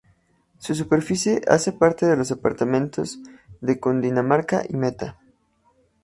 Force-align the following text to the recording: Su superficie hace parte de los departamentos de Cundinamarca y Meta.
Su 0.57 0.73
superficie 0.73 1.43
hace 1.47 1.73
parte 1.73 2.07
de 2.07 2.17
los 2.17 2.29
departamentos 2.29 3.19
de 3.59 3.79
Cundinamarca 3.79 4.63
y 4.67 4.75
Meta. 4.75 5.19